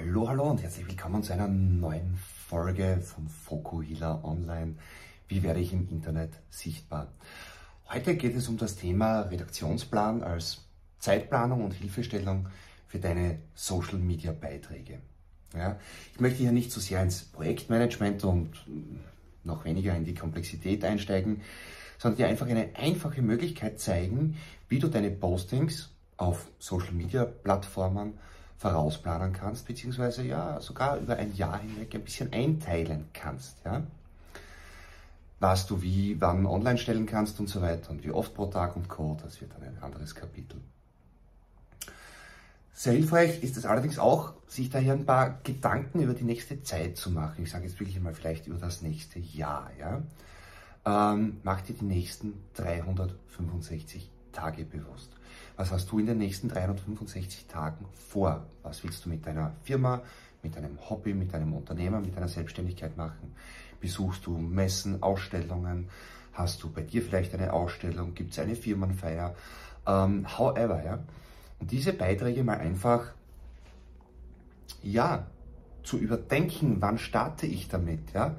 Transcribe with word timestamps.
Hallo, 0.00 0.28
hallo 0.28 0.44
und 0.44 0.62
herzlich 0.62 0.86
willkommen 0.86 1.24
zu 1.24 1.32
einer 1.32 1.48
neuen 1.48 2.16
Folge 2.46 3.00
von 3.02 3.26
Fokuhila 3.28 4.22
Online. 4.22 4.76
Wie 5.26 5.42
werde 5.42 5.58
ich 5.58 5.72
im 5.72 5.88
Internet 5.88 6.30
sichtbar? 6.50 7.08
Heute 7.88 8.14
geht 8.16 8.36
es 8.36 8.46
um 8.46 8.56
das 8.58 8.76
Thema 8.76 9.22
Redaktionsplan 9.22 10.22
als 10.22 10.64
Zeitplanung 11.00 11.64
und 11.64 11.72
Hilfestellung 11.72 12.46
für 12.86 13.00
deine 13.00 13.40
Social 13.56 13.98
Media 13.98 14.30
Beiträge. 14.30 15.00
Ja, 15.52 15.80
ich 16.14 16.20
möchte 16.20 16.38
hier 16.38 16.52
nicht 16.52 16.70
so 16.70 16.78
sehr 16.78 17.02
ins 17.02 17.24
Projektmanagement 17.24 18.22
und 18.22 18.50
noch 19.42 19.64
weniger 19.64 19.96
in 19.96 20.04
die 20.04 20.14
Komplexität 20.14 20.84
einsteigen, 20.84 21.40
sondern 21.98 22.18
dir 22.18 22.28
einfach 22.28 22.46
eine 22.46 22.70
einfache 22.76 23.20
Möglichkeit 23.20 23.80
zeigen, 23.80 24.36
wie 24.68 24.78
du 24.78 24.86
deine 24.86 25.10
Postings 25.10 25.90
auf 26.16 26.46
Social 26.60 26.92
Media 26.92 27.24
Plattformen 27.24 28.14
vorausplanen 28.58 29.32
kannst, 29.32 29.66
beziehungsweise 29.66 30.24
ja 30.24 30.60
sogar 30.60 30.98
über 30.98 31.16
ein 31.16 31.34
Jahr 31.34 31.60
hinweg 31.60 31.94
ein 31.94 32.02
bisschen 32.02 32.32
einteilen 32.32 33.08
kannst. 33.12 33.64
Ja? 33.64 33.84
Was 35.38 35.66
du 35.66 35.80
wie, 35.80 36.20
wann 36.20 36.44
online 36.44 36.78
stellen 36.78 37.06
kannst 37.06 37.38
und 37.38 37.48
so 37.48 37.62
weiter 37.62 37.90
und 37.90 38.04
wie 38.04 38.10
oft 38.10 38.34
pro 38.34 38.46
Tag 38.46 38.74
und 38.74 38.88
Co. 38.88 39.16
Das 39.22 39.40
wird 39.40 39.52
dann 39.54 39.62
ein 39.62 39.80
anderes 39.80 40.14
Kapitel. 40.14 40.60
Sehr 42.72 42.94
hilfreich 42.94 43.42
ist 43.42 43.56
es 43.56 43.64
allerdings 43.64 43.98
auch, 43.98 44.34
sich 44.48 44.70
da 44.70 44.78
hier 44.78 44.92
ein 44.92 45.06
paar 45.06 45.38
Gedanken 45.44 46.00
über 46.00 46.14
die 46.14 46.24
nächste 46.24 46.62
Zeit 46.62 46.96
zu 46.96 47.10
machen. 47.10 47.44
Ich 47.44 47.50
sage 47.50 47.64
jetzt 47.64 47.78
wirklich 47.78 48.00
mal 48.00 48.14
vielleicht 48.14 48.48
über 48.48 48.58
das 48.58 48.82
nächste 48.82 49.20
Jahr. 49.20 49.70
Ja? 49.78 50.02
Ähm, 51.12 51.38
mach 51.44 51.60
dir 51.60 51.74
die 51.74 51.84
nächsten 51.84 52.34
365 52.54 54.10
Tage 54.32 54.64
bewusst. 54.64 55.10
Was 55.56 55.72
hast 55.72 55.90
du 55.90 55.98
in 55.98 56.06
den 56.06 56.18
nächsten 56.18 56.48
365 56.48 57.46
Tagen 57.46 57.86
vor? 57.92 58.46
Was 58.62 58.84
willst 58.84 59.04
du 59.04 59.08
mit 59.08 59.26
deiner 59.26 59.52
Firma, 59.64 60.02
mit 60.42 60.56
deinem 60.56 60.78
Hobby, 60.88 61.14
mit 61.14 61.34
deinem 61.34 61.52
Unternehmer, 61.52 62.00
mit 62.00 62.16
deiner 62.16 62.28
Selbstständigkeit 62.28 62.96
machen? 62.96 63.34
Besuchst 63.80 64.26
du 64.26 64.38
Messen, 64.38 65.02
Ausstellungen? 65.02 65.88
Hast 66.32 66.62
du 66.62 66.70
bei 66.70 66.82
dir 66.82 67.02
vielleicht 67.02 67.34
eine 67.34 67.52
Ausstellung? 67.52 68.14
Gibt 68.14 68.32
es 68.32 68.38
eine 68.38 68.54
Firmenfeier? 68.54 69.34
Ähm, 69.86 70.26
however, 70.38 70.84
ja. 70.84 71.00
Und 71.58 71.72
diese 71.72 71.92
Beiträge 71.92 72.44
mal 72.44 72.58
einfach, 72.58 73.12
ja, 74.80 75.26
zu 75.82 75.98
überdenken, 75.98 76.76
wann 76.80 76.98
starte 76.98 77.46
ich 77.46 77.68
damit, 77.68 78.12
ja. 78.12 78.36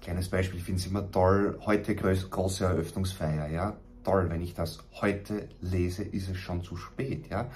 Kleines 0.00 0.28
Beispiel, 0.28 0.58
ich 0.58 0.64
finde 0.64 0.80
es 0.80 0.86
immer 0.86 1.10
toll, 1.10 1.58
heute 1.64 1.94
große 1.94 2.64
Eröffnungsfeier, 2.64 3.48
ja 3.48 3.76
toll, 4.04 4.30
wenn 4.30 4.42
ich 4.42 4.54
das 4.54 4.78
heute 5.00 5.48
lese, 5.60 6.04
ist 6.04 6.28
es 6.28 6.36
schon 6.36 6.62
zu 6.62 6.76
spät, 6.76 7.28
ja. 7.28 7.50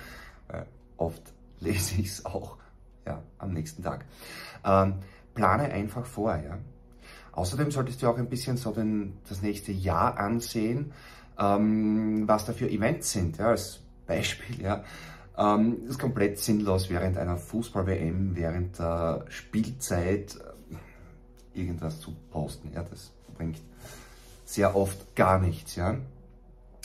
Weil 0.49 0.67
oft 0.97 1.23
lese 1.61 2.01
ich 2.01 2.09
es 2.09 2.25
auch 2.25 2.57
ja, 3.07 3.23
am 3.39 3.53
nächsten 3.53 3.83
Tag. 3.83 4.05
Ähm, 4.65 4.95
plane 5.35 5.65
einfach 5.65 6.07
vor, 6.07 6.37
ja. 6.37 6.59
Außerdem 7.33 7.71
solltest 7.71 8.03
du 8.03 8.09
auch 8.09 8.19
ein 8.19 8.29
bisschen 8.29 8.57
so 8.57 8.73
den, 8.73 9.19
das 9.29 9.43
nächste 9.43 9.71
Jahr 9.71 10.19
ansehen, 10.19 10.93
ähm, 11.39 12.27
was 12.27 12.47
da 12.47 12.53
für 12.53 12.69
Events 12.69 13.13
sind, 13.13 13.39
ja, 13.39 13.51
als 13.51 13.81
Beispiel, 14.07 14.61
ja. 14.61 14.85
Ähm, 15.37 15.87
ist 15.89 16.01
komplett 16.01 16.39
sinnlos, 16.39 16.91
während 16.91 17.17
einer 17.17 17.37
Fußball-WM, 17.37 18.35
während 18.35 18.81
der 18.81 19.25
Spielzeit 19.29 20.37
äh, 21.55 21.61
irgendwas 21.61 22.01
zu 22.01 22.17
posten, 22.31 22.73
ja. 22.75 22.83
Das 22.83 23.13
bringt 23.37 23.61
sehr 24.45 24.75
oft 24.75 25.15
gar 25.15 25.39
nichts, 25.39 25.77
ja 25.77 25.99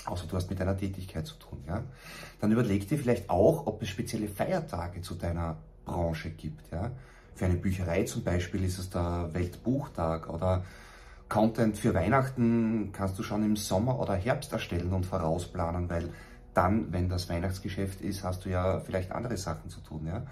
außer 0.05 0.27
du 0.27 0.35
hast 0.35 0.49
mit 0.49 0.59
deiner 0.59 0.77
Tätigkeit 0.77 1.25
zu 1.25 1.35
tun, 1.35 1.63
ja, 1.67 1.83
dann 2.39 2.51
überleg 2.51 2.87
dir 2.87 2.97
vielleicht 2.97 3.29
auch, 3.29 3.67
ob 3.67 3.81
es 3.81 3.89
spezielle 3.89 4.27
Feiertage 4.27 5.01
zu 5.01 5.15
deiner 5.15 5.57
Branche 5.85 6.29
gibt, 6.29 6.71
ja. 6.71 6.91
Für 7.35 7.45
eine 7.45 7.55
Bücherei 7.55 8.03
zum 8.03 8.23
Beispiel 8.23 8.63
ist 8.63 8.77
es 8.77 8.91
der 8.91 9.33
Weltbuchtag 9.33 10.29
oder 10.29 10.63
Content 11.29 11.77
für 11.77 11.95
Weihnachten 11.95 12.91
kannst 12.93 13.17
du 13.17 13.23
schon 13.23 13.43
im 13.43 13.55
Sommer 13.55 13.99
oder 13.99 14.13
Herbst 14.13 14.53
erstellen 14.53 14.93
und 14.93 15.07
vorausplanen, 15.07 15.89
weil 15.89 16.09
dann, 16.53 16.93
wenn 16.93 17.09
das 17.09 17.29
Weihnachtsgeschäft 17.29 18.01
ist, 18.01 18.23
hast 18.23 18.45
du 18.45 18.49
ja 18.49 18.79
vielleicht 18.79 19.11
andere 19.11 19.37
Sachen 19.37 19.69
zu 19.69 19.79
tun, 19.81 20.05
ja. 20.05 20.23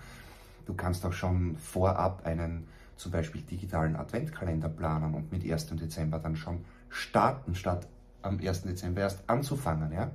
Du 0.67 0.75
kannst 0.75 1.03
auch 1.05 1.13
schon 1.13 1.57
vorab 1.57 2.25
einen 2.25 2.67
zum 2.97 3.11
Beispiel 3.11 3.41
digitalen 3.41 3.95
Adventkalender 3.95 4.69
planen 4.69 5.15
und 5.15 5.31
mit 5.31 5.43
1. 5.43 5.67
Dezember 5.71 6.19
dann 6.19 6.35
schon 6.35 6.63
starten, 6.89 7.55
statt 7.55 7.87
am 8.21 8.39
1. 8.39 8.63
Dezember 8.63 9.01
erst 9.01 9.23
anzufangen. 9.27 9.91
Ja? 9.91 10.11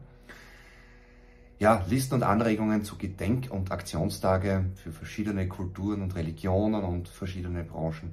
ja, 1.59 1.85
Listen 1.89 2.15
und 2.15 2.23
Anregungen 2.23 2.85
zu 2.85 2.97
Gedenk- 2.97 3.51
und 3.51 3.73
Aktionstage 3.73 4.67
für 4.75 4.93
verschiedene 4.93 5.49
Kulturen 5.49 6.03
und 6.03 6.15
Religionen 6.15 6.85
und 6.85 7.09
verschiedene 7.09 7.65
Branchen 7.65 8.13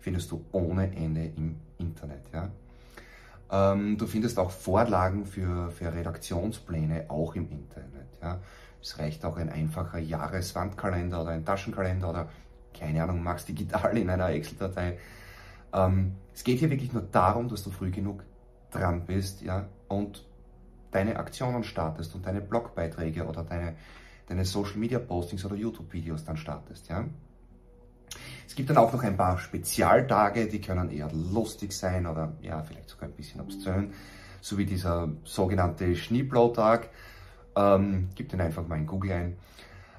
findest 0.00 0.30
du 0.30 0.44
ohne 0.52 0.94
Ende 0.96 1.26
im 1.36 1.56
Internet. 1.78 2.22
Ja? 2.32 2.50
Ähm, 3.50 3.98
du 3.98 4.06
findest 4.06 4.38
auch 4.38 4.50
Vorlagen 4.50 5.26
für, 5.26 5.70
für 5.70 5.92
Redaktionspläne 5.92 7.06
auch 7.08 7.34
im 7.34 7.50
Internet. 7.50 8.08
Ja? 8.22 8.40
Es 8.80 8.98
reicht 8.98 9.24
auch 9.24 9.36
ein 9.36 9.50
einfacher 9.50 9.98
Jahreswandkalender 9.98 11.22
oder 11.22 11.30
ein 11.30 11.44
Taschenkalender 11.44 12.10
oder 12.10 12.28
keine 12.78 13.02
Ahnung, 13.02 13.22
Max 13.22 13.44
digital 13.44 13.96
in 13.98 14.08
einer 14.08 14.30
Excel-Datei. 14.30 14.98
Ähm, 15.72 16.14
es 16.34 16.44
geht 16.44 16.60
hier 16.60 16.70
wirklich 16.70 16.92
nur 16.92 17.02
darum, 17.02 17.48
dass 17.48 17.64
du 17.64 17.70
früh 17.70 17.90
genug 17.90 18.22
dran 18.70 19.06
bist, 19.06 19.42
ja, 19.42 19.68
und 19.88 20.26
deine 20.90 21.16
Aktionen 21.16 21.64
startest 21.64 22.14
und 22.14 22.26
deine 22.26 22.40
Blogbeiträge 22.40 23.26
oder 23.26 23.44
deine, 23.44 23.76
deine 24.26 24.44
Social 24.44 24.76
Media 24.76 24.98
Postings 24.98 25.44
oder 25.44 25.56
YouTube 25.56 25.92
Videos 25.92 26.24
dann 26.24 26.36
startest, 26.36 26.88
ja. 26.88 27.04
Es 28.46 28.54
gibt 28.54 28.70
dann 28.70 28.78
auch 28.78 28.92
noch 28.92 29.02
ein 29.02 29.16
paar 29.16 29.38
Spezialtage, 29.38 30.46
die 30.46 30.60
können 30.60 30.90
eher 30.90 31.10
lustig 31.12 31.72
sein 31.72 32.06
oder 32.06 32.32
ja, 32.40 32.62
vielleicht 32.62 32.88
sogar 32.88 33.08
ein 33.08 33.14
bisschen 33.14 33.40
obszön, 33.40 33.92
so 34.40 34.56
wie 34.56 34.64
dieser 34.64 35.10
sogenannte 35.24 35.94
Schneeblow-Tag. 35.94 36.88
Ähm, 37.56 38.08
gib 38.14 38.30
den 38.30 38.40
einfach 38.40 38.66
mal 38.66 38.78
in 38.78 38.86
Google 38.86 39.12
ein. 39.12 39.36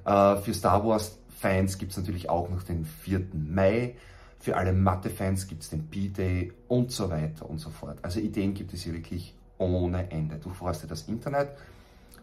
Äh, 0.06 0.42
für 0.42 0.54
Star 0.54 0.84
Wars 0.86 1.20
Fans 1.40 1.78
gibt 1.78 1.92
es 1.92 1.98
natürlich 1.98 2.30
auch 2.30 2.50
noch 2.50 2.64
den 2.64 2.86
4. 2.86 3.28
Mai. 3.34 3.96
Für 4.40 4.56
alle 4.56 4.72
Mathe-Fans 4.72 5.48
gibt 5.48 5.64
es 5.64 5.70
den 5.70 5.88
B-Day 5.88 6.54
und 6.70 6.92
so 6.92 7.10
weiter 7.10 7.50
und 7.50 7.58
so 7.60 7.70
fort. 7.70 7.98
Also 8.02 8.22
Ideen 8.22 8.54
gibt 8.54 8.74
es 8.74 8.84
hier 8.84 8.94
wirklich 8.94 9.36
ohne 9.58 10.10
Ende. 10.10 10.38
Du 10.38 10.50
freust 10.50 10.84
dir 10.84 10.88
das 10.88 11.10
Internet 11.10 11.50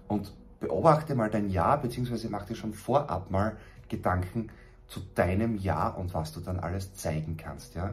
und 0.08 0.32
beobachte 0.58 1.14
mal 1.14 1.28
dein 1.28 1.50
Jahr, 1.50 1.78
beziehungsweise 1.78 2.30
mach 2.30 2.46
dir 2.46 2.54
schon 2.54 2.72
vorab 2.72 3.30
mal 3.30 3.58
Gedanken 3.90 4.48
zu 4.88 5.00
deinem 5.14 5.56
Jahr 5.56 5.98
und 5.98 6.14
was 6.14 6.32
du 6.32 6.40
dann 6.40 6.58
alles 6.58 6.94
zeigen 6.94 7.36
kannst. 7.36 7.74
Ja? 7.74 7.92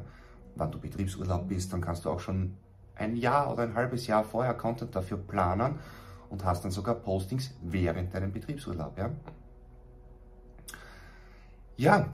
Wann 0.56 0.72
du 0.72 0.80
Betriebsurlaub 0.80 1.50
bist, 1.50 1.74
dann 1.74 1.82
kannst 1.82 2.06
du 2.06 2.10
auch 2.10 2.22
schon 2.22 2.56
ein 2.96 3.18
Jahr 3.18 3.52
oder 3.52 3.64
ein 3.64 3.76
halbes 3.76 4.08
Jahr 4.08 4.24
vorher 4.24 4.54
Content 4.54 4.96
dafür 4.96 5.18
planen 5.18 5.80
und 6.30 6.46
hast 6.46 6.64
dann 6.64 6.72
sogar 6.72 6.96
Postings 6.96 7.54
während 7.62 8.14
deinem 8.14 8.32
Betriebsurlaub. 8.32 8.98
Ja, 8.98 9.10
ja 11.76 12.14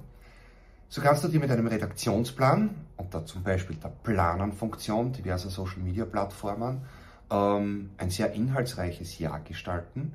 so 0.90 1.02
kannst 1.02 1.24
du 1.24 1.28
dir 1.28 1.40
mit 1.40 1.52
einem 1.52 1.68
Redaktionsplan 1.68 2.72
und 2.98 3.14
da 3.14 3.24
zum 3.24 3.44
Beispiel 3.44 3.76
der 3.76 3.90
Planern-Funktion 3.90 5.14
diverser 5.14 5.50
Social-Media-Plattformen 5.50 6.82
ähm, 7.30 7.92
ein 7.98 8.10
sehr 8.10 8.34
inhaltsreiches 8.34 9.20
Jahr 9.20 9.40
gestalten, 9.42 10.14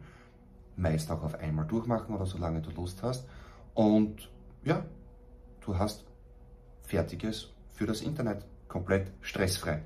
meist 0.77 1.13
auch 1.13 1.23
auf 1.23 1.39
einmal 1.39 1.65
durchmachen 1.65 2.13
oder 2.13 2.27
solange 2.27 2.61
du 2.61 2.71
Lust 2.71 3.05
hast. 3.05 3.25
Und 3.75 4.29
ja, 4.65 4.85
du 5.65 5.79
hast 5.79 6.05
Fertiges 6.83 7.51
für 7.71 7.87
das 7.87 8.01
Internet, 8.01 8.45
komplett 8.67 9.13
stressfrei. 9.21 9.81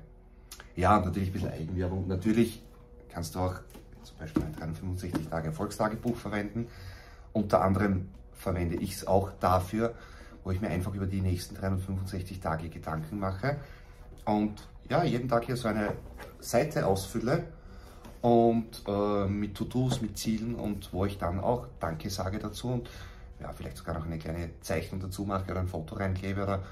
Ja, 0.75 0.97
und 0.97 1.05
natürlich 1.05 1.29
ein 1.29 1.33
bisschen 1.33 1.51
Eigenwerbung. 1.51 2.07
Natürlich 2.07 2.63
kannst 3.09 3.35
du 3.35 3.39
auch 3.39 3.55
zum 4.01 4.17
Beispiel 4.17 4.41
ein 4.41 4.53
365 4.53 5.29
Tage 5.29 5.47
Erfolgstagebuch 5.49 6.15
verwenden. 6.15 6.67
Unter 7.31 7.61
anderem 7.61 8.09
verwende 8.33 8.75
ich 8.77 8.93
es 8.93 9.05
auch 9.05 9.31
dafür, 9.39 9.93
wo 10.43 10.51
ich 10.51 10.61
mir 10.61 10.69
einfach 10.69 10.93
über 10.93 11.05
die 11.05 11.21
nächsten 11.21 11.55
365 11.55 12.39
Tage 12.39 12.69
Gedanken 12.69 13.19
mache 13.19 13.57
und 14.25 14.67
ja, 14.89 15.03
jeden 15.03 15.29
Tag 15.29 15.45
hier 15.45 15.55
so 15.55 15.67
eine 15.67 15.93
Seite 16.39 16.85
ausfülle 16.85 17.43
und 18.21 18.83
äh, 18.87 19.27
mit 19.27 19.55
To-Dos, 19.55 20.01
mit 20.01 20.17
Zielen 20.17 20.55
und 20.55 20.91
wo 20.93 21.05
ich 21.05 21.17
dann 21.17 21.39
auch 21.39 21.67
Danke 21.79 22.09
sage 22.09 22.39
dazu 22.39 22.69
und 22.69 22.89
ja, 23.39 23.51
vielleicht 23.53 23.77
sogar 23.77 23.95
noch 23.95 24.05
eine 24.05 24.17
kleine 24.17 24.49
Zeichnung 24.61 24.99
dazu 24.99 25.23
mache 25.23 25.49
oder 25.51 25.61
ein 25.61 25.67
Foto 25.67 25.95
reinklebe 25.95 26.43
oder 26.43 26.63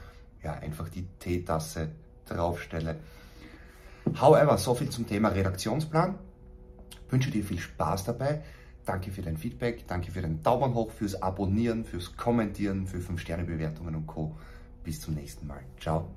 ja, 0.43 0.53
einfach 0.53 0.89
die 0.89 1.07
Teetasse 1.19 1.89
draufstelle. 2.25 2.97
However, 4.19 4.57
so 4.57 4.73
viel 4.75 4.89
zum 4.89 5.07
Thema 5.07 5.29
Redaktionsplan. 5.29 6.15
Ich 7.05 7.11
wünsche 7.11 7.31
dir 7.31 7.43
viel 7.43 7.59
Spaß 7.59 8.05
dabei. 8.05 8.43
Danke 8.88 9.12
für 9.12 9.22
dein 9.22 9.36
Feedback, 9.36 9.86
danke 9.86 10.12
für 10.12 10.22
den 10.22 10.42
Daumen 10.44 10.74
hoch, 10.74 10.92
fürs 10.92 11.22
Abonnieren, 11.22 11.84
fürs 11.84 12.16
Kommentieren, 12.16 12.88
für 12.88 13.00
5-Sterne-Bewertungen 13.00 13.95
und 13.95 14.07
Co. 14.07 14.34
Bis 14.86 15.01
zum 15.01 15.16
nächsten 15.16 15.45
Mal. 15.45 15.60
Ciao. 15.78 16.07